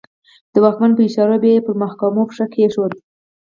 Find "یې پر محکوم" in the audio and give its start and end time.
1.53-2.13